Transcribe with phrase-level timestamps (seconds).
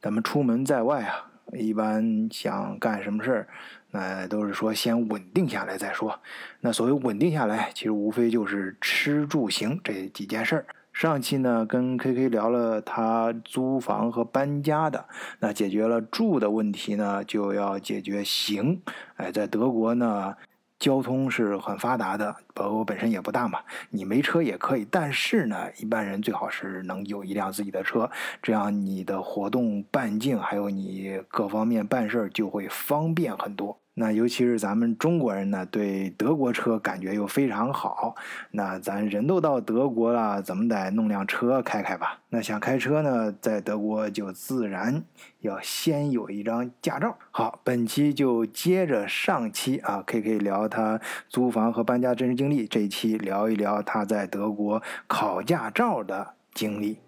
[0.00, 3.48] 咱们出门在外啊，一般想干什么事儿，
[3.90, 6.18] 那都是说先稳定下来再说。
[6.60, 10.66] 那所谓稳定下来，其实无非就是吃住行这几件事儿。
[10.92, 15.06] 上期呢，跟 K K 聊了他租房和搬家的，
[15.38, 18.82] 那解决了住的问题呢，就要解决行。
[19.16, 20.34] 哎，在德国呢。
[20.80, 23.60] 交通是很发达的，包括本身也不大嘛，
[23.90, 24.86] 你没车也可以。
[24.90, 28.10] 但是呢，一般人最好是能有一辆自己的车，
[28.42, 33.78] 这样你的活动半径还有你各方面办事就会方便很多。
[34.00, 38.14] 那尤其是咱们中国人呢，对德国车感觉又非常好。
[38.50, 42.18] 那咱人都到德国了，怎么得弄辆车开开吧？
[42.30, 45.04] 那想开车呢，在德国就自然
[45.40, 47.14] 要先有一张驾照。
[47.30, 50.98] 好，本期就接着上期啊，K K 聊他
[51.28, 56.98] 租房和搬家真实经历，这一期聊一聊他在德国考驾照的经历。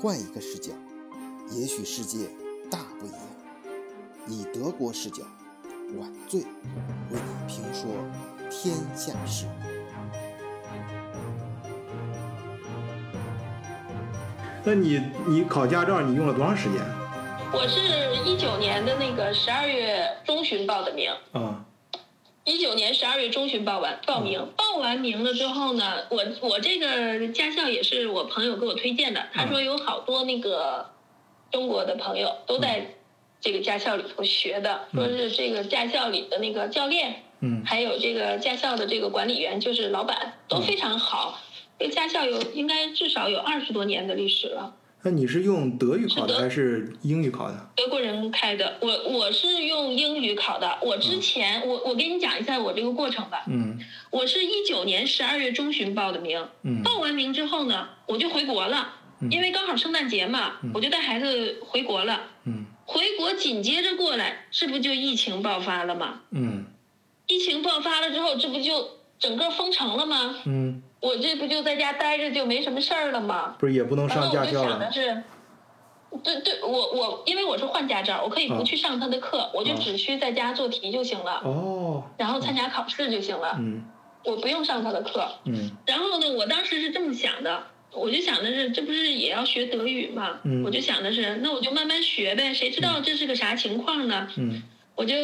[0.00, 0.72] 换一个视角，
[1.50, 2.28] 也许世界
[2.70, 3.37] 大不一样。
[4.28, 5.22] 以德国视角，
[5.98, 6.46] 晚醉为
[7.12, 7.90] 你评说
[8.50, 9.46] 天下事。
[14.64, 16.78] 那你你考驾照你用了多长时间？
[17.54, 21.10] 我是一九年的那个十二月中旬报的名。
[21.32, 21.64] 啊。
[22.44, 30.90] 一九年十二月中旬报完报名，报完名了之后呢，我我这个驾校也是我朋友给我推荐的，他说有好多那个
[31.50, 32.94] 中国的朋友都在。
[33.40, 41.40] 这个驾校里头学的，说是这个驾校里的那个教练，嗯，还有这个驾校的这个管理员，就是老板都非常好。
[41.78, 44.74] 这个驾校有应该至少有二十多年的历史了。
[45.04, 47.70] 那你是用德语考的还是英语考的？
[47.76, 50.76] 德国人开的，我我是用英语考的。
[50.82, 53.44] 我之前我我给你讲一下我这个过程吧。
[53.48, 53.78] 嗯。
[54.10, 56.44] 我是一九年十二月中旬报的名。
[56.64, 56.82] 嗯。
[56.82, 58.94] 报完名之后呢，我就回国了，
[59.30, 62.22] 因为刚好圣诞节嘛，我就带孩子回国了。
[62.88, 62.94] 嗯。
[62.94, 66.22] 回国紧接着过来，这不就疫情爆发了吗？
[66.30, 66.64] 嗯，
[67.26, 68.88] 疫情爆发了之后，这不就
[69.18, 70.36] 整个封城了吗？
[70.46, 73.56] 嗯，我这不就在家待着就没什么事儿了吗？
[73.58, 74.90] 不是也不能上驾校了。
[76.24, 81.42] 对对，我我因为我是换驾照，我可以不去上他的课，我就只需在家做题就行了。
[81.44, 82.02] 哦。
[82.16, 83.56] 然后参加考试就行了。
[83.60, 83.84] 嗯。
[84.24, 85.28] 我不用上他的课。
[85.44, 85.70] 嗯。
[85.86, 87.62] 然后呢，我当时是这么想的。
[87.92, 90.40] 我就想的是，这不是也要学德语嘛？
[90.64, 92.54] 我就想的是，那我就慢慢学呗。
[92.54, 94.28] 谁知道这是个啥情况呢？
[94.94, 95.14] 我就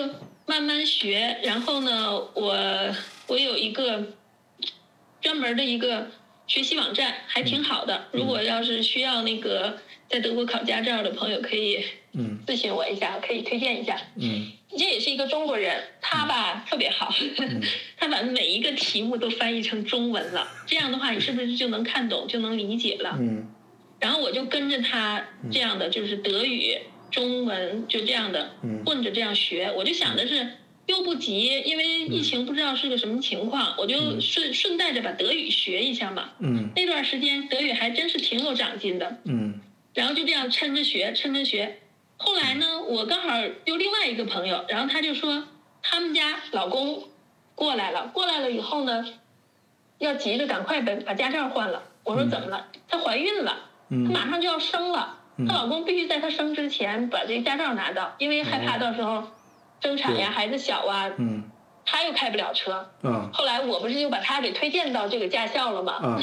[0.46, 1.38] 慢慢学。
[1.42, 2.94] 然后呢，我
[3.26, 4.12] 我有一个
[5.20, 6.10] 专门的一个
[6.46, 8.06] 学习网站，还挺好的。
[8.12, 11.84] 如果要是需要那个在德国考驾照的朋友，可以
[12.46, 13.96] 咨询我一下，可以推荐一下。
[14.16, 17.14] 嗯这也是一个中国人，他吧特别好，
[17.96, 20.48] 他把每一个题目都翻译成中文了。
[20.66, 23.16] 这样的话，你是不是就能看懂，就能理解了？
[23.20, 23.46] 嗯。
[24.00, 26.76] 然后我就跟着他这样的，就是德语、
[27.12, 28.50] 中文就这样的
[28.84, 29.72] 混着这样学。
[29.76, 30.44] 我就想的是，
[30.86, 36.30] 又不急，因为疫情不知道是个什么情况，我就顺顺带着把德语学一下嘛。
[36.40, 36.70] 嗯。
[36.74, 39.18] 那段时间德语还真是挺有长进的。
[39.24, 39.60] 嗯。
[39.94, 41.78] 然后就这样抻着学，抻着学。
[42.16, 45.44] 后来呢，我刚好又另外一个朋友，然后他就说
[45.82, 47.04] 他们家老公
[47.54, 49.04] 过来了，过来了以后呢，
[49.98, 51.82] 要急着赶快把把驾照换了。
[52.04, 52.66] 我说怎么了？
[52.88, 53.56] 她怀孕了，
[53.88, 59.24] 她马上就要生了，她老公必须在她生之前把这个驾照拿到，因为害怕到时候
[59.82, 61.10] 生产呀、孩子小啊，
[61.84, 62.90] 他又开不了车。
[63.32, 66.18] 后来我不是就把他给推荐到这个驾校了吗？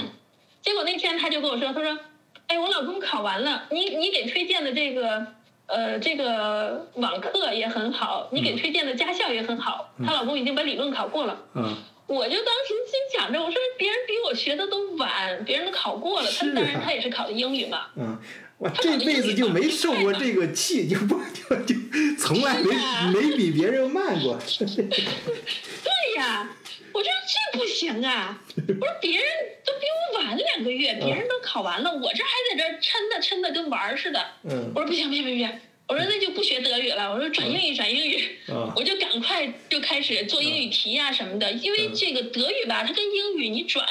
[0.61, 1.99] 结果那天他就跟我说，他说
[2.47, 5.27] ：“哎，我老公考完了，你你给推荐的这个。”
[5.71, 9.93] 呃，这个网课也很好，你给推荐的驾校也很好。
[10.05, 11.37] 她老公已经把理论考过了。
[11.55, 11.75] 嗯，
[12.07, 17.87] 我就当时心想着，我说别人比我学的都晚，别人都考过了，他当然他也是考的英语嘛。
[17.95, 18.17] 嗯，
[18.57, 21.75] 我这辈子就没受过这个气，就不就就
[22.19, 22.75] 从来没
[23.13, 24.37] 没比别人慢过。
[24.59, 26.49] 对呀，
[26.93, 27.15] 我觉得
[27.53, 28.41] 这不行啊！
[28.57, 29.23] 我说别人
[29.65, 34.25] 都比我晚两个月，别人都考完了，我这还在这抻的抻的跟玩儿似的。
[34.43, 35.49] 嗯，我说不行不行不行，
[35.87, 38.39] 我说那就不学德语了，我说转英语转英语。
[38.75, 43.85] 我就赶快就开始做英语题呀什么的，因为这个德语吧，它跟英语你转，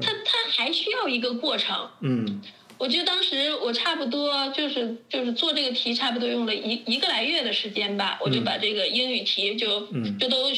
[0.00, 1.90] 它它还需要一个过程。
[2.02, 2.40] 嗯，
[2.78, 9.80] 我就当时我差不多就是就是做这个题，差不多用了一一个来月的时间吧，我就把这个英语题就
[10.20, 10.48] 就都。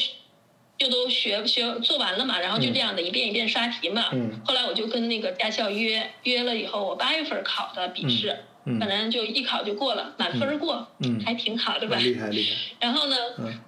[0.81, 4.05] 就都学学做完了嘛，然后就这样的一遍一遍刷题嘛。
[4.43, 8.35] 后来我就跟那个驾校约约了以后，我八月份考的笔试，
[8.79, 10.87] 反正就一考就过了，满分过，
[11.23, 11.97] 还挺好的吧？
[11.97, 12.55] 厉害厉害。
[12.79, 13.15] 然后呢，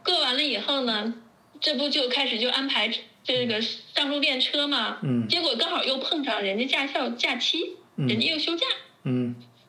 [0.04, 1.14] 过完了以后呢，
[1.62, 2.92] 这不就开始就安排
[3.24, 4.98] 这个上路练车嘛。
[5.30, 8.66] 结果刚好又碰上人家驾校假期，人家又休假。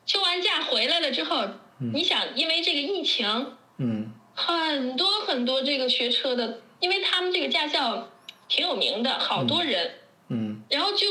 [0.07, 1.45] 休完假回来了之后，
[1.93, 8.11] 你想，因为这个疫情，嗯很多很多这个学车的，因为他们这个驾校
[8.47, 9.95] 挺有名的，好多人，
[10.29, 10.61] 嗯。
[10.69, 11.07] 然后就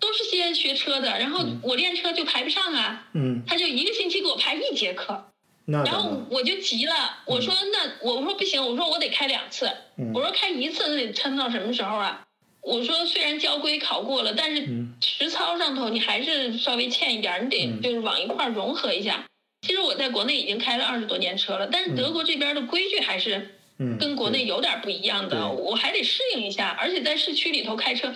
[0.00, 5.28] 都是些学车的，然后我练车就排不上啊，嗯，他就一个星期给我排一节课，
[5.66, 6.22] 那然后？
[6.28, 10.10] 我就急了，我说那我说不行，我说我得开两次，嗯。
[10.12, 12.26] 我说开一次那得撑到什么时候啊？
[12.62, 14.96] 我说虽然交规考过了，但是嗯。
[15.00, 17.80] 实操上头你还是稍微欠一点，你得嗯。
[17.80, 19.24] 就是往一块儿融合一下。
[19.64, 26.76] 其实我在国内已经开了二十多年车了，但是德国这边的规矩还是嗯，跟国内有点不一样的，我还得适应一下。
[26.80, 28.10] 而且在市区里头开车，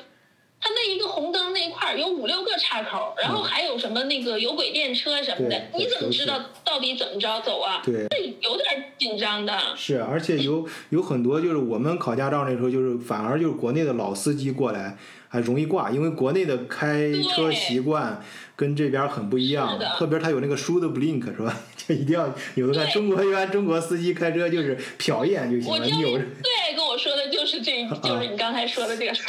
[0.60, 7.82] 它那一个红灯那一块儿有五六个岔口，然后还有什么那个有轨电车什么的你怎么知道到底怎么着走啊？
[7.84, 8.06] 对。
[8.08, 9.58] 这有点紧张的。
[9.76, 14.96] 是，而且有有很多就是我们考驾照那时候，就是反而就是国内的老司机过来
[15.28, 18.22] 还容易挂，因为国内的开车习惯
[18.60, 21.62] 跟这边很不一样的，特别他有那个书的 blink 是吧？
[21.74, 29.24] 就一定要有的看中国一般中国司机开车就是瞟一眼就行了，扭着练最爱跟我说的就是这，就是你刚才说的这个书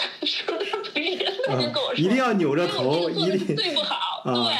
[0.47, 4.53] 的 blink，跟我说，啊一定要扭着头，一定最不好，啊对。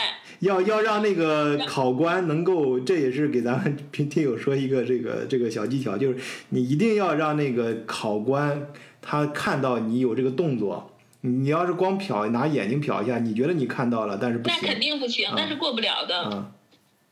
[0.48, 6.18] 要要让那个考官能够，这也是给咱们听听友说一个这个这个小技巧，就是
[6.50, 8.68] 你一定要让那个考官
[9.02, 10.91] 他看到你有这个动作。
[11.22, 16.22] 你要是光瞟拿眼睛瞟一下，你觉得你看到了，但是不那肯定不行，那是过不了的。
[16.24, 16.52] 啊。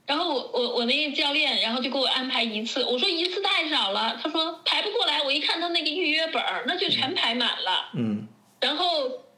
[0.07, 7.89] 然后我我我那个教练，然后就给我安排一次，我说一次太少了，他说排不过来，我一看他那个预约本儿，那就全排满了。
[7.93, 8.27] 嗯
[8.59, 8.85] 然后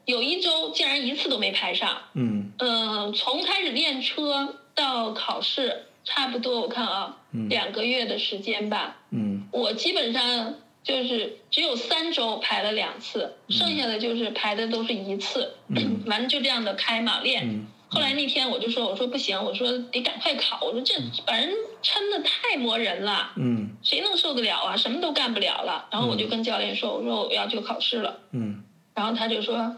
[0.06, 8.96] 有一周竟然一次都没排上，嗯嗯、从开始练车到考试，差不多我看啊，嗯两个月的时间吧。
[9.10, 17.48] 嗯我基本上就是只有三周排了两次，剩下的就是排的都是一次，嗯完了就这样的开嘛练。
[17.48, 20.94] 嗯后来那天我就说，我说不行，我说得赶快考，我说这
[21.26, 21.50] 把人
[21.82, 24.74] 撑的太磨人了，嗯谁能受得了啊？
[24.76, 25.88] 什么都干不了了。
[25.90, 28.64] 然后我就跟教练说，我说我要去考试了，嗯
[28.94, 29.76] 然后他就说。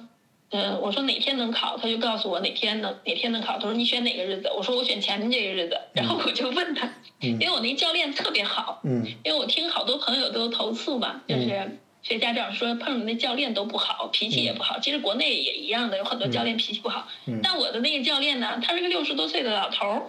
[0.55, 3.55] 嗯，我说哪天能考，他就告诉我哪天能哪天能考。
[3.59, 4.49] 他说你选哪个日子？
[4.57, 5.77] 我说我选前面这个日子。
[5.93, 14.79] 然后我就问他，因为我那教练特别好，嗯因为我听好多朋友都投诉嘛，就是学家长说碰着那教练都不好，脾气也不好。
[14.79, 17.09] 其实国内也一样的，有很多教练脾气不好。
[17.27, 20.03] 嗯但我的那个教练呢，他是个六十多岁的老头儿，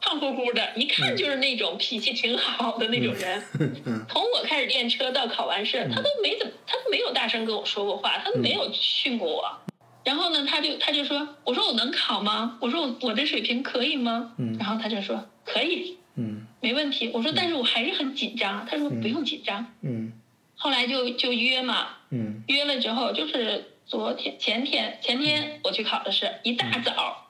[0.00, 3.42] 胖乎乎的，一看就是那种脾气挺好的那种人。
[3.84, 9.58] 嗯从我开始练车到考完试，他都没怎么，他都没有大声跟我说过话，他都没有训过我。
[10.04, 12.58] 然后呢，他就他就说，我说我能考吗？
[12.60, 14.34] 我说我我这水平可以吗？
[14.38, 15.98] 嗯然后他就说可以。
[16.14, 17.10] 嗯没问题。
[17.12, 18.66] 我说，但是我还是很紧张。
[18.70, 19.74] 他说不用紧张。
[19.82, 20.12] 嗯
[20.54, 27.25] 后来就就约嘛，嗯约了之后就是昨天前天前天我去考的试，一大早，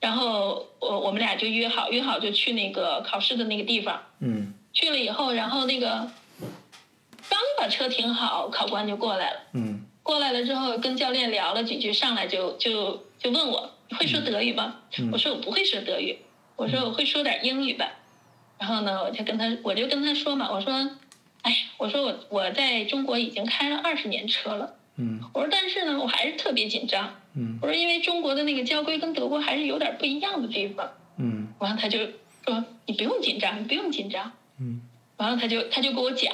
[0.00, 4.02] 然后我我们俩就约好约好就去那个考试的那个地方。
[4.20, 5.88] 嗯去了以后，然后那个
[7.28, 9.40] 刚把车停好，考官就过来了。
[9.54, 14.76] 嗯过来了之后，跟教练聊了几句，上来就就就问我你会说德语吗？
[14.98, 16.18] 嗯我说我不会说德语，
[16.56, 17.90] 我说我会说点英语吧。
[18.58, 20.72] 然后呢，我就跟他我就跟他说嘛，我说，
[21.42, 27.17] 哎，我说我我在中国已经开了二十年车了，嗯我说但是呢，我还是特别紧张。
[27.34, 27.58] 嗯。
[27.62, 30.90] 我说因为中国的那个交规跟德国还是有点不一样的地方。
[31.18, 31.48] 嗯。
[31.58, 31.98] 完了他就
[32.46, 34.32] 说你不用紧张，你不用紧张。
[34.60, 34.82] 嗯。
[35.16, 36.32] 完了他就他就给我讲，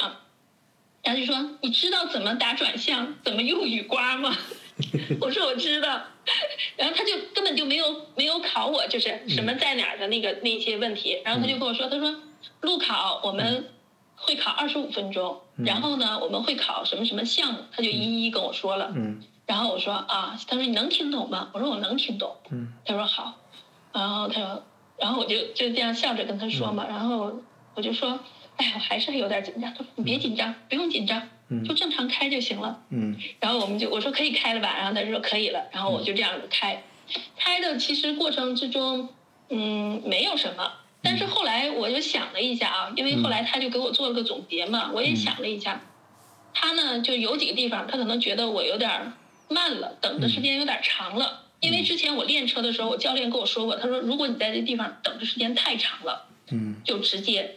[1.02, 4.36] 然后就说你知道怎么打转向，怎么用雨刮吗？
[5.20, 6.02] 我说我知道，
[6.76, 12.14] 然后他就根本就没有没有考我，就是什么在哪儿的那个那些问题，然后他就跟我说，他说
[12.60, 13.70] 路考我们
[14.16, 21.50] 会考二十五分钟，然后呢我们会考什么什么项目，他就一一跟我说了，嗯然后我说啊，他说你能听懂吗？
[21.52, 22.72] 我说我能听懂，嗯。
[22.84, 23.34] 他说好，
[23.92, 24.62] 然后他说，
[24.98, 27.32] 然后我就就这样笑着跟他说嘛，然后
[27.74, 28.18] 我就说，
[28.56, 29.70] 哎，我还是有点紧张。
[29.74, 32.80] 他说你别紧张，不用紧张，嗯就正常开就行了。
[32.90, 33.16] 嗯。
[33.40, 36.82] 然后我们就我说可以开了吧，然后他说可以了，然后我就这样子开，
[37.36, 39.10] 开的其实过程之中，
[39.50, 40.72] 嗯，没有什么。
[41.02, 45.82] 但是后来我就想了一下啊，因为后来他就给我做了个总结嘛，我也想了一下，
[46.54, 49.12] 他呢就有几个地方，他可能觉得我有点儿
[49.48, 51.42] 慢了，等的时间有点长了。
[51.60, 56.76] 因为之前我练车的时候，我教练跟我说过，他说如果你在这地方等的时间太长了，嗯。
[56.84, 57.56] 就直接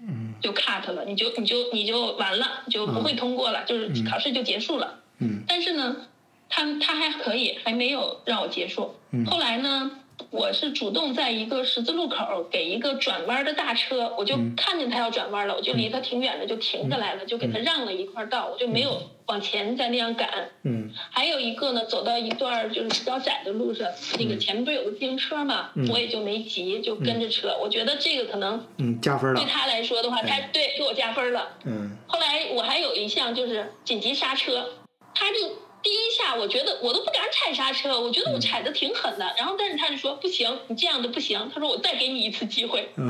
[0.00, 0.34] 嗯。
[0.40, 5.00] 就 cut 了，你就你就你就完了，就不会通过了，就是考试就结束了。
[5.18, 5.44] 嗯。
[5.46, 6.08] 但是呢，
[6.48, 8.96] 他他还可以，还没有让我结束。
[9.12, 9.24] 嗯。
[9.26, 9.92] 后来呢，
[10.30, 14.54] 我是主动在一个十字路口给一个转弯的大车，我就嗯。
[14.56, 20.50] 看见他要转弯了，我就离他挺远的，就停下来了，就给他让了一块道，我就没有往前再那样赶。
[20.64, 20.90] 嗯。
[21.10, 23.86] 还有一个呢，走到一段就是比较窄的路上，
[24.18, 25.88] 那个前面不是有个自行车嘛，嗯。
[25.88, 27.56] 我也就没急，就跟着车。
[27.62, 29.40] 我觉得这个可能嗯，加分了。
[29.40, 29.48] 对。
[29.48, 31.48] 他来说的话，他对给我加分了。
[31.64, 31.96] 嗯。
[32.08, 34.68] 后来我还有一项就是紧急刹车，
[35.14, 35.38] 他就
[35.82, 43.08] 第一下我觉得我都不敢踩刹车，我觉得我踩的挺狠的，然后但是他就说不行，你这样的不行，他说我再给你一次机会，嗯。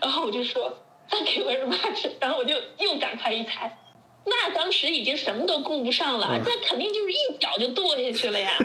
[0.00, 3.78] 然后我就说再给我 much，然后我就又赶快一踩。
[4.24, 8.50] 那当时已经什么都顾不上了，嗯那肯定就是一脚就跺下去了呀。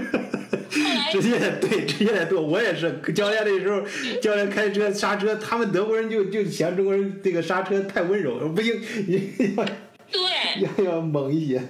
[0.70, 2.42] 后来直接对，直接得剁。
[2.42, 3.82] 我也是，教练那时候，
[4.22, 8.74] 教练开车刹车，他们德国人就就嫌中国人这个刹车太温柔，不行，
[9.56, 9.66] 要
[10.12, 11.62] 对，要要猛一些，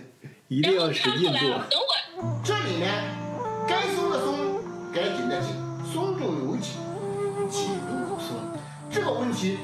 [0.47, 1.69] 一定要使劲他后来做。
[1.69, 1.79] 等
[2.17, 2.91] 我这里面
[3.67, 4.59] 该松的松，
[4.93, 5.49] 该紧的紧，
[5.93, 6.73] 松中有紧，
[7.49, 8.35] 紧中有松，
[8.91, 9.57] 这个问题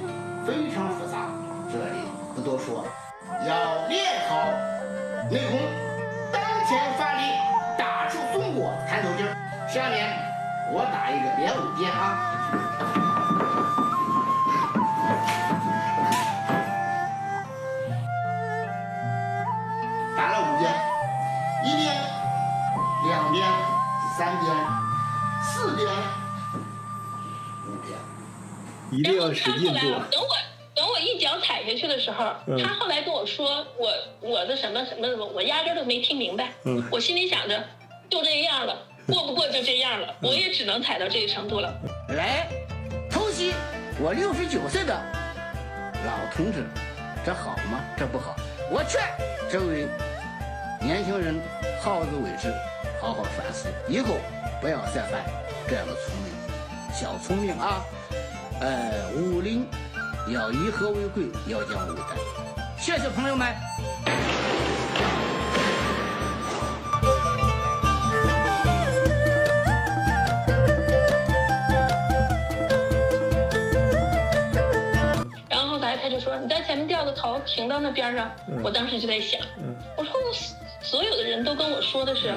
[0.46, 1.34] 非常复杂，
[1.72, 2.00] 这里
[2.36, 2.86] 不多说，
[3.46, 4.52] 要练好
[5.30, 5.60] 内功，
[6.32, 7.22] 当前发力，
[7.78, 9.36] 打出松果弹头劲儿。
[9.68, 10.08] 下面
[10.72, 12.18] 我打一个连五鞭啊。
[20.16, 20.72] 打了五鞭，
[21.66, 21.94] 一鞭、
[23.08, 23.44] 两鞭、
[24.18, 24.56] 三鞭、
[25.44, 25.88] 四鞭、
[27.68, 27.98] 五鞭。
[28.92, 30.02] 一定要使劲做
[31.64, 33.90] 踩下去的时候，嗯他后来跟我说我
[34.20, 36.52] 我的什么什么什么，我压根儿都没听明白。
[36.66, 37.64] 嗯我心里想着
[38.10, 38.78] 就这样了，
[39.08, 41.74] 过不过就这样了，嗯我也只能踩到这个程度了。
[42.10, 42.48] 来，
[43.10, 43.54] 偷袭
[44.00, 44.94] 我六十九岁的
[46.06, 46.66] 老同志，
[47.26, 47.80] 这好吗？
[47.98, 48.36] 这不好。
[48.70, 49.02] 我劝
[49.50, 49.88] 这位
[50.82, 51.40] 年轻人
[51.80, 52.52] 好自为之，
[53.00, 54.16] 好好反思，以后
[54.60, 55.24] 不要再犯
[55.68, 56.34] 这样的聪明
[56.94, 57.86] 小聪明啊。
[58.60, 59.68] 呃，武林
[60.28, 62.04] 要以和为贵，要讲武德。
[62.78, 63.54] 谢谢朋友们。
[75.50, 78.32] 然后后来他就说你在前面掉个头，停到那边上。
[78.48, 80.34] 嗯我当时就在想，嗯我说我
[80.82, 82.34] 所有的人都跟我说的是，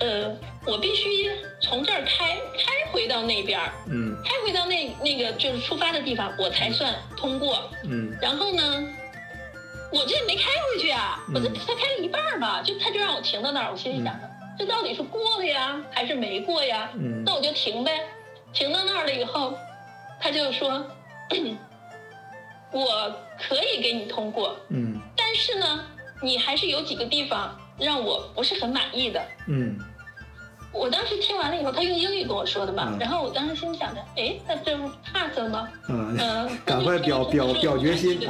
[0.00, 0.34] 呃，
[0.64, 7.70] 我必须从这儿开开回到那边儿，嗯开回到那那个就是出发的地方，我才算通过。
[7.84, 8.62] 嗯然后呢，
[9.92, 16.90] 我这没开回去啊，我这嗯才开了一半儿嘛，就他就让我停到那儿，我心里想着，这到底是过了呀，还是没过呀？
[16.94, 18.00] 嗯那我就停呗。
[18.52, 19.56] 停到那儿了以后，
[20.20, 20.84] 他就说，
[22.72, 25.84] 我可以给你通过，嗯但是呢，
[26.22, 29.22] 你还是有几个地方让我不是很满意的。
[29.48, 29.78] 嗯
[30.72, 35.68] 我当时听完了以后，他用英语跟我说的嘛，嗯然后我当时心想着，哎，那这不 pass 了吗？
[35.88, 38.20] 嗯，嗯， 赶快表表表决心！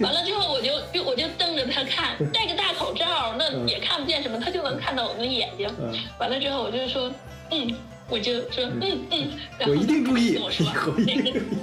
[0.00, 5.68] 完了之后，我就就我就瞪着他看，戴个大口罩，那也看不见什么，他就能看到我们的眼睛。
[5.80, 7.10] 嗯完了之后，我就说，
[7.50, 7.74] 嗯，
[8.08, 10.66] 我就说，嗯嗯，然后我一定注意跟我说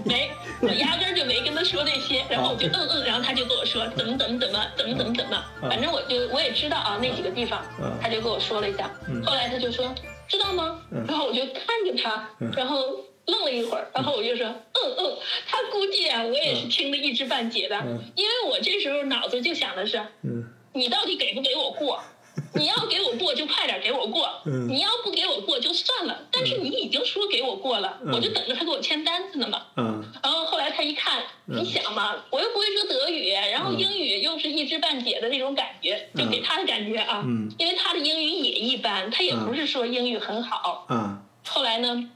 [0.05, 0.31] 没，
[0.61, 9.93] 我压根儿就没跟他说那些，然后我就嗯嗯，然后他就跟我说怎么怎么怎么怎么怎么怎么，嗯反正我就我也知道啊那几个地方嗯，他就跟我说了一下嗯，后来他就说
[10.27, 11.05] 知道吗嗯？
[11.07, 12.77] 然后我就看着他嗯，然后
[13.27, 15.17] 愣了一会儿，然后我就说嗯嗯，
[15.47, 19.99] 他估计啊我也是听得一知半解的嗯，因为我这时候脑子就想的是。
[20.23, 20.43] 嗯
[20.73, 22.01] 你到底给不给我过？
[22.55, 24.67] 你要给我过就快点给我过，嗯。
[24.67, 26.27] 你要不给我过就算了。
[26.31, 28.13] 但是你已经说给我过了，嗯。
[28.13, 29.63] 我就等着他给我签单子呢嘛。
[29.77, 30.03] 嗯。
[30.23, 31.57] 然后后来他一看，嗯。
[31.57, 37.51] 你想嘛，我又不会说德语，然后嗯英语又是一知半解的那种感觉，就给他的感觉啊，嗯。
[37.57, 40.85] 因为他的英语也一般，他也不是说英语很好。
[40.87, 42.09] 啊后来呢，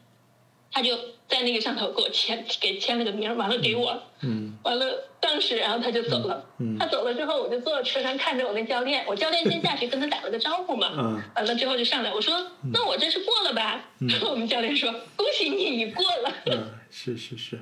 [0.72, 6.46] 他就在那个上头给我签，给签了个名，完了给我，嗯完了，当时然后他就走了。
[6.60, 10.91] 嗯他走了之后，我就坐在车上看着我那教练，我教练先下去跟他打了个招呼嘛。
[10.98, 16.32] 嗯完了之后就上来，我说：“那我这是过了吧？”然 后我们教练说：“恭喜你，你过了。
[16.46, 17.58] 嗯，是是是。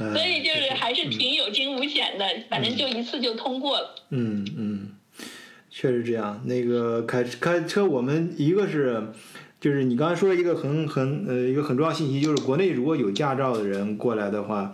[0.00, 3.94] 哎所以就是还是挺有惊无险的，反正就一次就通过了。
[4.10, 4.96] 嗯嗯，
[5.70, 6.42] 确实这样。
[6.46, 9.08] 那个开开车，我们一个是，
[9.60, 14.72] 就是你刚才说一个很很呃一个很重要信息，就是国内如果有驾照的人过来的话，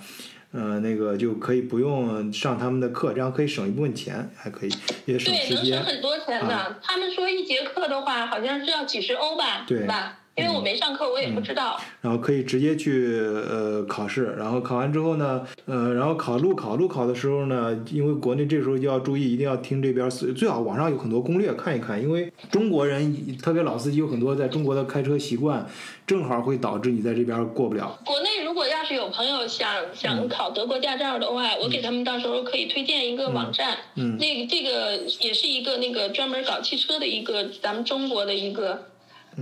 [0.53, 4.71] 呃，那个就可以不用上他们的课，这样可以省一部分钱，还可以
[5.07, 5.77] 也省，时间。
[5.77, 6.77] 能省很多钱的。
[6.83, 10.19] 他们说一节课的话，好像是要几十欧吧，对吧？
[10.37, 11.81] 因为我没上课，我也不知道。
[12.01, 25.67] 然后可以直接去呃考试，然后考完之后呢，呃，然后考路考路考的时候呢，因为国内这时候就要注意，一定要听这边最最好网上有很多攻略看一看，因为中国人特别老司机有很多在中国的开车习惯，
[26.07, 27.99] 正好会导致你在这边过不了。
[28.05, 33.79] 国内如果要要是有朋友想想考德国驾照的话，我给他们到时候可以推荐一个网站。
[33.95, 38.79] 嗯这个这个也是一个那个专门搞汽车的一个咱们中国的一个、嗯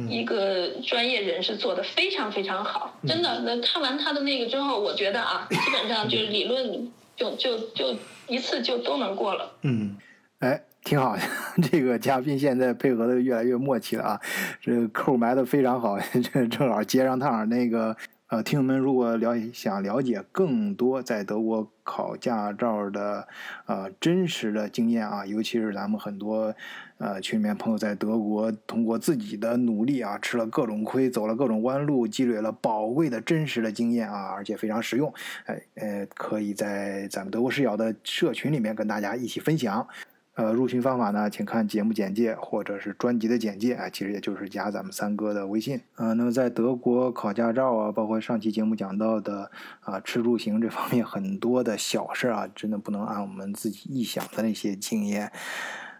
[0.08, 3.40] 一个专业人士做的非常非常好，真的。
[3.40, 7.96] 那看完他的那个之后，我觉得啊， 基本上就是理论就就就
[8.28, 9.52] 一次就都能过了。
[9.62, 9.96] 嗯，
[10.38, 11.22] 哎，挺好的。
[11.70, 14.20] 这个嘉宾现在配合的越来越默契了啊，
[14.60, 15.98] 这个扣埋的非常好，
[16.32, 17.48] 这正好接上趟。
[17.48, 17.96] 那个
[18.32, 23.28] 呃，听友们如果了想了解更多在德国考驾照的
[23.66, 26.54] 呃真实的经验啊，尤其是咱们很多
[26.96, 35.12] 呃群里面朋友在德国通过自己的努力啊，吃了各种亏，走了各种弯路，积累了宝贵的真实的经验啊，而且非常实用。
[35.44, 39.86] 哎呃，可以在咱们德国视角的社群里面跟大家一起分享。
[40.34, 45.80] 呃，入群方法呢，请看节目简介或者是专辑的简介啊，其实也就是加咱们三哥的微信。
[45.96, 55.30] 呃，那么在德国考驾照啊，包括上期节目讲到的啊吃住行这方面很多的小事啊，真的不能按我们自己臆想的那些经验，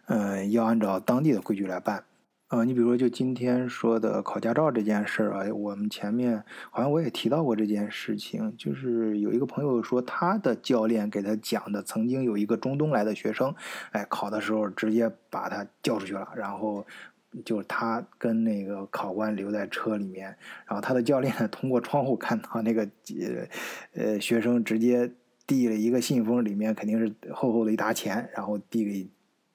[0.06, 2.04] 嗯，要按照当地的规矩来办。
[2.52, 13.54] 呃，你比如说就今天说的考驾照这件事儿啊，我们前面好像我也提到过这件事情，就是有一个朋友说他的教练给他讲的，曾经有一个中东来的学生，
[13.92, 16.86] 哎，考的时候直接把他叫出去了，然后
[17.42, 20.26] 就是他跟那个考官留在车里面，
[20.66, 23.48] 然后他的教练 通过窗户看到那个呃
[23.94, 25.10] 呃学生直接
[25.46, 29.08] 递了一个信封，里面肯定是厚厚的一沓钱，然后递给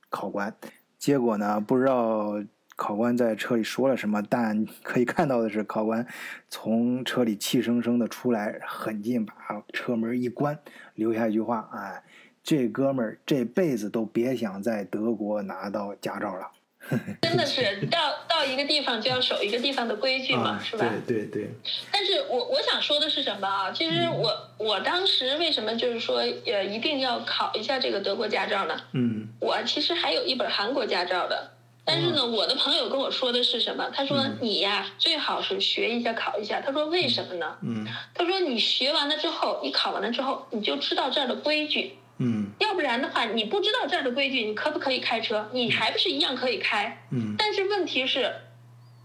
[0.09, 0.51] 考官，
[0.97, 2.41] 结果呢不知道。
[2.77, 4.23] 考官在车里说了什么？
[4.29, 6.05] 但可以看到的是，考官
[6.47, 9.33] 从车里气生生的出来，狠劲把
[9.73, 10.57] 车门一关，
[10.93, 12.03] 留下一句话：“哎，
[12.43, 16.51] 这哥们儿这辈子都别想在德国拿到驾照了。
[17.21, 17.97] 真的是到
[18.29, 20.85] 到一个地方就要守一个地方的规矩嘛，啊是吧？
[21.05, 21.49] 对对对，
[21.91, 23.71] 但是我我想说的是什么啊？
[23.71, 28.79] 其实我、我当时为什么就是说呃一定要考一下这个德国驾照呢？
[28.93, 31.51] 嗯我其实还有一本韩国驾照的，
[31.89, 33.89] 但是呢，我的朋友跟我说的是什么？
[33.93, 36.59] 他说嗯你呀最好是学一下考一下。
[36.59, 37.57] 他说为什么呢？
[37.63, 41.97] 嗯他说你学完了之后，你考完了之后，你就知道这儿的规矩。
[42.19, 45.47] 嗯要不然的话，你不知道这儿的规矩，你可不可以开车？
[45.53, 47.05] 你还不是一样可以开？
[47.11, 48.35] 嗯但是问题是，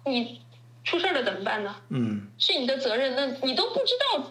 [0.04, 0.40] 你
[0.82, 1.76] 出事儿了怎么办呢？
[1.90, 4.24] 嗯是你的责任，那你都不知道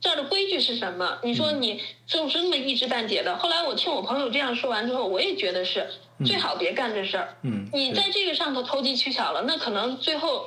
[0.00, 1.18] 这儿的规矩是什么？
[1.22, 3.36] 你说你就是这么一知半解的。
[3.36, 5.86] 后来我听我朋友这样说完之后，我也觉得是
[6.24, 7.34] 最好别干这事儿。
[7.42, 10.46] 嗯，你在这个上头投机取巧了，那可能最后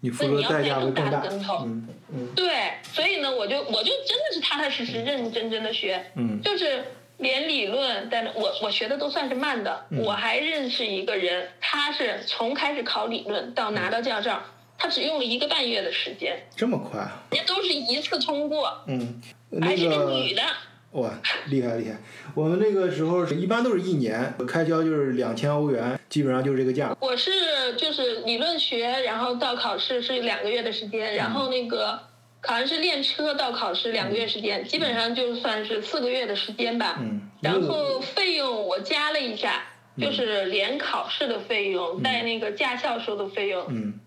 [0.00, 1.20] 你付那你要会更大。
[1.20, 1.64] 的跟头。
[1.64, 6.84] 嗯嗯对，所以呢，我就我就真的是踏踏实实、认认真真的学，嗯就是
[7.18, 9.86] 连理论，但是我我学的都算是慢的。
[9.90, 14.40] 嗯我还认识一个人，他是从开始考理论到拿到驾照，
[14.78, 17.22] 他只用了一个半月的时间，这么快啊？
[17.30, 19.20] 人家都是一次通过，嗯，
[19.60, 20.42] 还是那个个女的。
[20.92, 21.12] 哇，
[21.48, 21.96] 厉害厉害！
[22.34, 26.96] 我们那个时候一般都是一年，开销就是两千欧元，基本上就是这个价。
[26.98, 27.30] 我是
[27.76, 32.00] 就是理论学，然后到考试是两个月的时间，然后那个
[32.40, 36.96] 考完试练车到考试两个月时间，基本上就算是四个月的时间吧。
[37.00, 39.62] 嗯，然后费用我加了一下，
[40.00, 44.00] 就是连考试的费用，带那个驾校收的费用，嗯，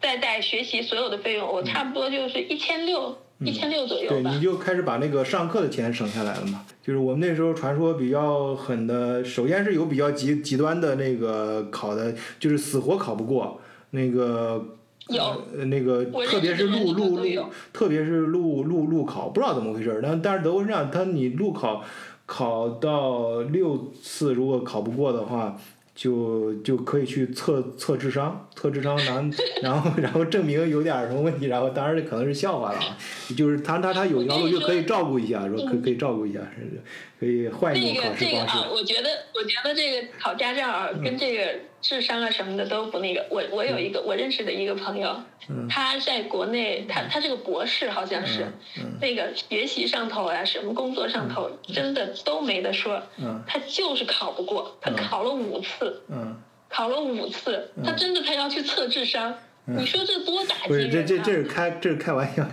[0.00, 4.40] 再带学习所有的费用，我差不多就是一千六，一千六左右对，你。
[4.40, 6.64] 就开始把那个上课的钱省下来了嘛。
[6.82, 14.64] 就是我们那时候传说比较狠的，首先是有比较极极端的那个考的，就是死活考不过那个。
[15.08, 15.22] 有
[15.56, 17.24] 呃那个特别是的人路路路，
[17.72, 20.00] 特别是路路路考，不知道怎么回事儿。
[20.02, 21.84] 但但是德国是这样，他你路考
[22.26, 25.56] 考到六次，如果考不过的话，
[25.96, 29.30] 就就可以去测测智商，测智商然，
[29.62, 32.96] 然后然后证明有点儿什么问题，然后当然这可能是笑话了啊，
[33.34, 36.82] 就是他他他有一条路就可以照顾一下，说可可以照顾一下，是
[37.18, 38.68] 可以换一种考试方式这个啊，。
[38.70, 41.54] 我觉得我觉得这个考驾照啊，跟这个
[41.88, 43.24] 智商啊什么的都不那个。
[43.30, 48.46] 我我有一个我认识的一个朋友，嗯他在国内，他他是个博士，好像是，
[48.78, 53.00] 嗯那个学习上头啊，什么工作上头，真的都没得说。
[53.18, 56.36] 嗯他就是考不过，他嗯考了五次，嗯，
[56.68, 59.32] 考了五次，他真的他要去测智商，
[59.64, 61.06] 你说这多打击不是这人啊！
[61.06, 62.44] 这这是开这是开玩笑，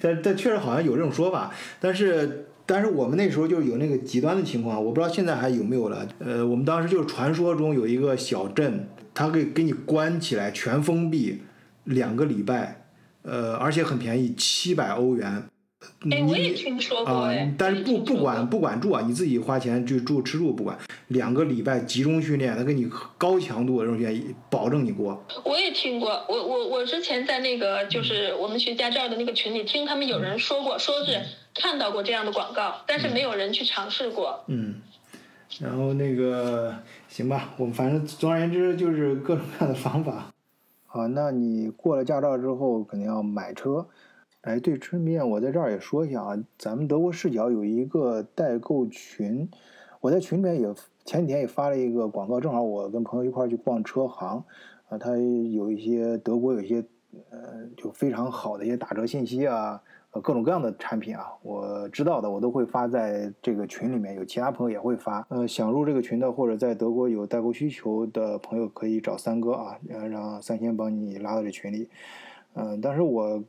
[0.00, 2.46] 但但确实好像有这种说法，但是。
[2.66, 6.06] 但是我们那时候就有那个极端的情况，我不知道现在还有没有了。
[6.18, 11.42] 呃，我们当时就是传说中有一个小镇，它可以给你关起来，全封闭
[11.84, 12.84] 两个礼拜，
[13.22, 15.44] 呃，而且很便宜，七百欧元。
[16.10, 20.76] 哎，我也听说过但是不不管不管住啊，你自己花钱去住吃住不管，
[21.08, 25.24] 两个礼拜集中训练，他给你高强度的这种训练，保证你过。
[25.44, 31.20] 我也听过，我我我之前在那个就是我们学驾照的那个群里听他们有人说过，说是
[31.58, 34.44] 看到过这样的广告，但是没有人去尝试过。
[34.46, 34.76] 嗯，
[35.60, 36.74] 然后那个
[37.08, 40.32] 行吧，我们反正总而言之就是各种各样的方法。
[40.86, 43.86] 好，那你过了驾照之后，肯定要买车。
[44.42, 49.50] 哎，对，顺便我在这儿也说一下啊，咱们德国视角有一个代购群，
[50.00, 50.72] 我在群里面也
[51.04, 54.44] 前几天也发了一个广告，正好我跟朋友一块儿去逛车行，
[54.88, 56.84] 啊，他有一些德国有一些
[57.30, 59.82] 呃就非常好的一些打折信息啊，
[60.20, 65.26] 各种各样的产品啊，我知道的我都会发在这个群里面，有其他朋友也会发。
[65.30, 71.88] 呃，想入这个群的或者在德国有代购需求的朋友可以找三哥啊，呃让三仙帮你拉到这群里。
[72.54, 73.42] 嗯、但是我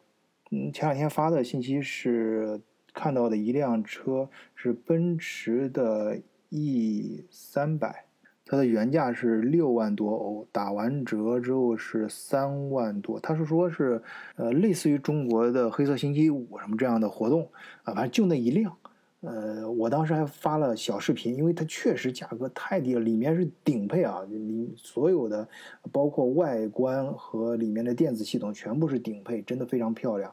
[0.51, 2.59] 嗯前两天发的信息是
[2.93, 8.06] 看到的一辆车是奔驰的 E 三百。
[8.47, 13.19] 它的原价是六万多欧，打完折之后是三万多。
[13.19, 14.01] 他是说是，
[14.37, 17.43] 呃，类似于中国的黑色星期五什么这样的活动
[17.83, 18.73] 啊，反正就那一辆。
[19.19, 25.45] 呃，我当时还发了小视频，因为它确实价格太低了，里面是顶配啊，里所有的
[25.91, 30.31] 包括外观和里面的电子系统全部是顶配，真的非常漂亮。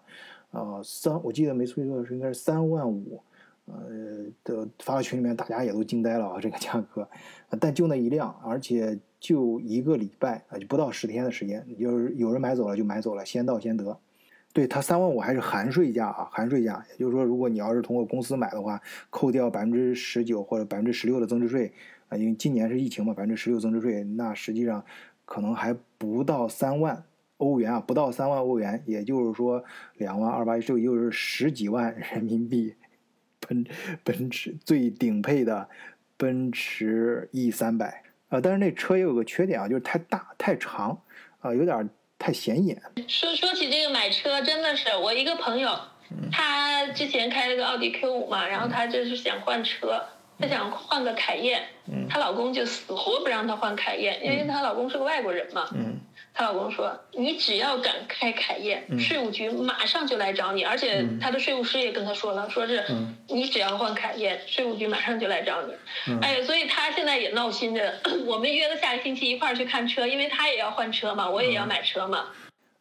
[0.52, 3.20] 啊、三我记得没错错是应该是三万五。
[3.66, 3.74] 呃
[4.44, 7.08] 的发到群里面，大家也都惊呆了啊，这个价格，
[7.60, 13.98] 但就那一辆，而且就一个礼拜啊，就不到十天的时间，就是有人买走了就买走了，先到先得。
[14.52, 21.72] 对它三万五还是含税价啊，含税价，也就是说，如果你要是通过公司买的话，扣掉百分之十九或者百分之十六的增值税
[22.08, 24.84] 啊，因为今年是疫情嘛，百分之十六增值税，那实际上
[25.24, 27.02] 可能还不到三万
[27.38, 29.64] 欧元啊，不到三万欧元，也就是说
[29.96, 32.76] 两万二八一六，也就是十几万人民币。
[33.46, 33.64] 奔
[34.02, 35.68] 奔驰最顶配的
[36.16, 41.00] 奔驰 E 三百啊，但是那车也有个缺点啊，就是太大太长
[41.40, 42.80] 啊，有点太显眼。
[43.08, 45.78] 说说起这个买车，真的是我一个朋友，
[46.32, 50.02] 他之前开了个奥迪 Q 五嘛，然后他就是想换车，
[50.48, 51.62] 他想换个凯宴，
[52.08, 55.68] 她老公就死活不让她换凯宴，因为她老公是个外国人嘛。
[55.74, 55.98] 嗯
[56.36, 65.72] 她老公说：“你只要敢开凯宴，嗯税务局马上就来找你，而且嗯她的税务师也跟她说了，说是嗯你只要换凯宴，税务局马上就来找你。
[66.08, 67.94] 嗯哎呀，所以她现在也闹心着。
[68.26, 72.24] 我们约了下个星期一块儿去看车，因为她也要换车嘛，我也嗯要买车嘛。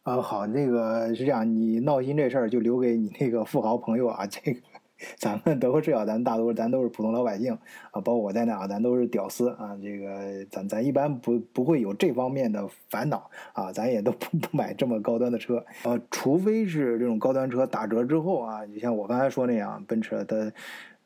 [0.02, 4.58] 啊，好，那个是这样，你闹心这事儿就留给你那个富豪朋友啊，这个。
[5.18, 7.52] 咱们德国视角，咱大多咱都是普通老百姓
[7.90, 9.76] 啊，包括我在内啊，咱都是屌丝啊。
[9.82, 20.52] 这个咱咱一般不不会有这方面的烦恼啊，咱也都不不买这么高端的车啊，除非是这种高端车打折之后啊，就像我刚才说那样，奔驰的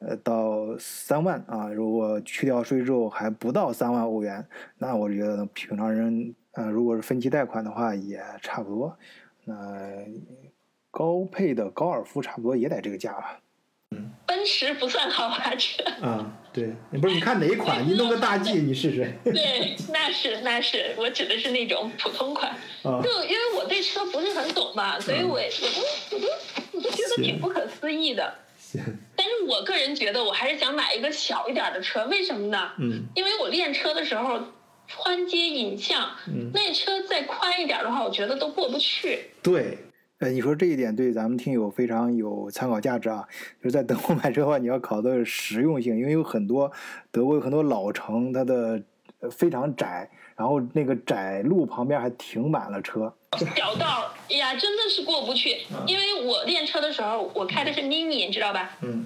[0.01, 4.47] 呃到三万啊，如果去掉税之后还不到三万欧元，
[4.77, 8.99] 那我觉得平常人呃如果是分期贷款的话也差不多，
[9.47, 10.05] 那
[10.91, 13.41] 高配的高尔夫差不多也得这个价吧。
[14.27, 19.11] 奔驰不算豪华车，啊，对，你不是你看哪一款，你弄个大 G 你试试。
[19.25, 22.51] 对，那是那是，我指的是那种普通款。
[22.83, 28.35] 啊就因为我对车不是很懂嘛，所以我我都我都我都觉得挺不可思议的。
[28.59, 28.83] 行，
[29.17, 32.73] 但是我个人觉得，我还是想买一个小一点的车，为什么呢？
[32.79, 34.39] 嗯因为我练车的时候，
[34.87, 39.31] 穿街引巷，嗯，那车再宽一点的话，我觉得都过不去。
[39.43, 39.79] 对。
[40.21, 43.25] 呃，你说这一点对咱们听友非常有参考价值啊！
[43.63, 46.73] 就是在德国买车的话，你要考的实用性，因为有很多
[47.13, 48.83] 德国有很多老城，它的
[49.21, 53.15] 呃非常窄，然后那个窄路旁边还停满了车。
[53.55, 55.59] 小道哎呀，真的是过不去。
[55.87, 58.77] 因为我练车的时候，我开的是 mini，你知道吧？
[58.83, 59.05] 嗯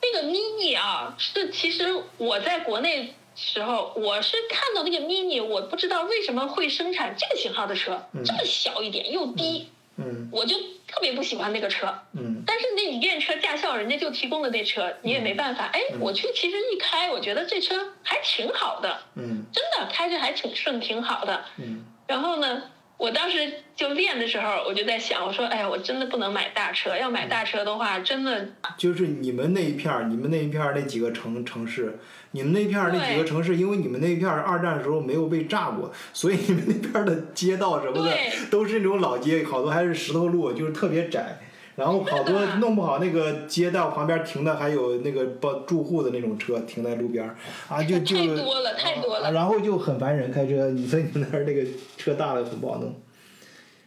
[0.00, 1.86] 那个 mini 啊，是其实
[2.18, 10.28] 我在国内时候，我是看到那个 mini，我不知道为什么会生产这个型号的车，嗯这么小一点又低，嗯。
[10.32, 11.92] 我就特别不喜欢那个车。
[12.12, 12.42] 嗯。
[12.46, 15.66] 但是那你练车驾校人家就提供的那车，你也没办法。
[15.72, 19.44] 哎，我去其实一开，我觉得这车还挺好的，嗯。
[19.52, 21.44] 真的开着还挺顺，挺好的。
[21.58, 21.84] 嗯。
[22.06, 22.62] 然后呢，
[23.02, 28.50] 我当时就练的时候，我就在想，我说，哎呀，我真的不能买大车，要买大车的话，真的。
[28.78, 31.98] 就是你们那一片儿，你们那一片儿那几个城城市，
[32.30, 38.16] 你们那片儿那几个城市，因为你们那一片儿二战的时候没有被炸过，所以你们那片儿的街道什么的
[38.52, 41.40] 都是那种老街，好多还是石头路，就是特别窄。
[41.76, 47.36] 然后好多 弄不好那个街道旁边停的还有那个包住户的那种车停在路边儿
[47.68, 51.62] 啊，就 就太多了太多了啊然后就很烦人开车，你说你们那儿那个
[51.96, 52.94] 车大了很不好弄。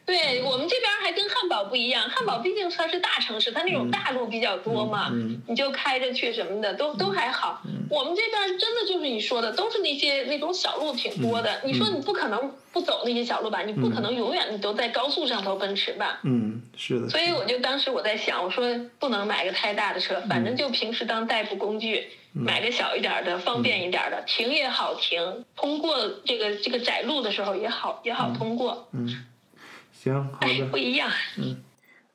[0.05, 7.61] 对我们这边还跟汉堡不一样，汉堡毕竟它是大城市，它那种大路比较多嘛，嗯你就开着去什么的都都还好。
[7.89, 11.61] 我们这边真的就是你说的，都是那些那种小路挺多的。
[11.63, 13.63] 你说你不可能不走那些小路吧？
[13.63, 16.19] 你不可能永远你都在高速上头奔驰吧？
[16.23, 17.09] 嗯，是的。
[17.09, 18.63] 所以我就当时我在想，我说
[18.99, 28.87] 不能买个太大的车，反正就平时当代步工具，买个小一点的，方便一点的，停也好停，通过这个这个窄路的时候也好也好通过。
[28.93, 29.25] 嗯，
[30.05, 30.77] 行，好哎，的不。
[30.77, 31.09] 一样。
[31.39, 31.57] 嗯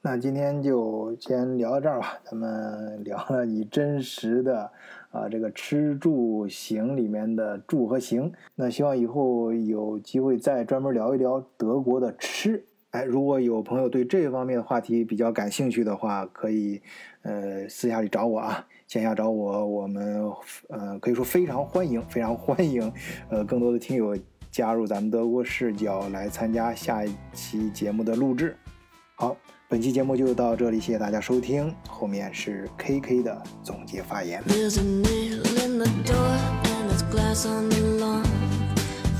[0.03, 2.16] 那今天就先聊到这儿吧。
[2.24, 4.70] 咱们聊了你真实的
[5.11, 8.33] 啊这个吃住行里面的住和行。
[8.55, 12.64] 那希望以后有机会再专门聊一聊德国的吃。
[12.92, 16.81] 哎，如果有朋友对这方面的话题比较感兴趣的话，可以
[17.22, 20.33] 呃私下里找我啊，线下找我，我们
[20.68, 22.90] 呃可以说非常欢迎，非常欢迎
[23.29, 24.16] 呃更多的听友
[24.50, 28.56] 加入咱们德国视角来参加下一期节目的录制。
[29.14, 29.36] 好，
[29.68, 31.72] 本期节目就到这里，谢谢大家收听。
[31.88, 34.42] 后面是 KK 的总结发言。
[34.48, 38.24] There's a nail in the door and there's glass on the lawn.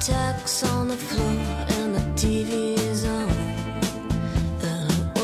[0.00, 1.36] Tacks on the floor
[1.68, 3.28] and the TV is on.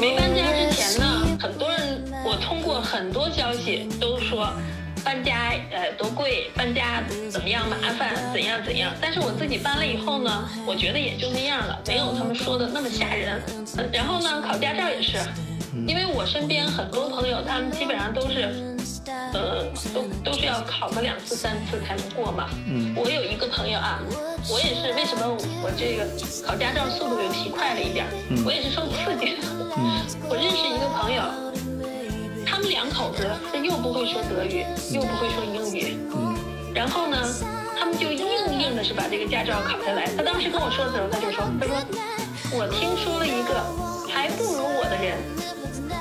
[0.01, 4.53] 没搬家之前呢，很多人我通过很多消息都说
[5.03, 5.46] 搬家呃
[5.97, 8.93] 多贵，搬家怎么样麻烦，怎样怎样。
[9.01, 13.43] 但是我自己搬了以后呢，我觉得也就那样了，没有他们说的那么吓人。
[13.77, 15.19] 呃然后呢，考驾照也是，
[15.87, 18.75] 因为我身边很多朋友，他们基本上都是。
[19.33, 22.49] 呃，都都是要考个两次、三次才能过嘛。
[22.67, 24.01] 嗯我有一个朋友啊，
[24.51, 25.23] 我也是，为什么
[25.63, 26.07] 我这个
[26.47, 28.43] 考驾照速度又提快了一点嗯？
[28.45, 29.43] 我也是受刺激的。
[30.29, 31.23] 我认识一个朋友，
[32.57, 36.35] 他们两口子是又不会说德语，又不会说英语，嗯
[36.75, 37.19] 然后呢，
[37.79, 38.27] 他们就硬
[38.59, 40.07] 硬的是把这个驾照考下来。
[40.17, 41.77] 他当时跟我说的时候，他就说：“他说
[42.57, 43.61] 我听说了一个
[44.11, 45.19] 还不如我的人，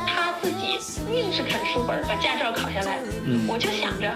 [0.07, 0.79] 他自己
[1.13, 2.99] 硬是啃书本把驾照考下来。
[3.25, 4.15] 嗯我就想着，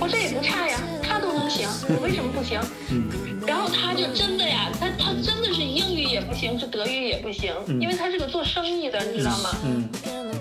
[0.00, 2.58] 我这也不差呀，他都能行，我为什么不行？
[2.90, 3.04] 嗯
[3.46, 9.50] 然后他就真的呀，他他真的是英语也不行，是德语也不行，嗯因为他是个做生意的，你知道吗？
[9.64, 9.88] 嗯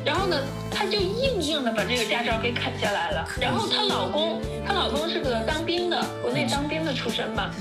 [0.08, 0.42] 然后呢，
[0.72, 3.28] 她就硬硬的把这个驾照给啃下来了。
[3.42, 7.52] 然后她老公，她老公是个当兵的，国内当兵的出身嘛，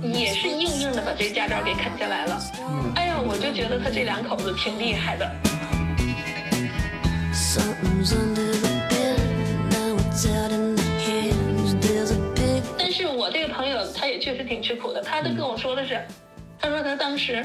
[0.00, 2.40] 也是硬硬的把这个驾照给啃下来了。
[2.94, 5.28] 哎呀，我就觉得他这两口子挺厉害的。
[12.78, 16.00] 但是我这个朋友他也确实挺吃苦的，他都跟我说的是，
[16.60, 17.44] 他说他当时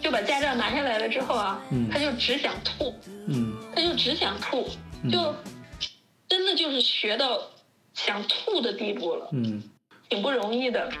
[0.00, 2.94] 就把驾照拿下来了之后啊，他就只想吐，
[3.26, 4.66] 嗯他就只想吐，
[5.08, 5.32] 就
[6.28, 7.40] 真的就是学到
[7.94, 9.62] 想吐的地步了，嗯
[10.08, 10.92] 挺不容易的。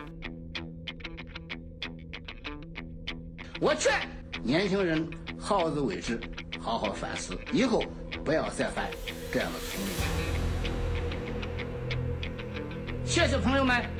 [3.60, 3.92] 我劝
[4.44, 6.20] 年轻人好自为之，
[6.60, 7.82] 好好反思，以后
[8.24, 8.88] 不要再犯
[9.32, 9.86] 这样的错误。
[13.04, 13.97] 谢谢朋友们。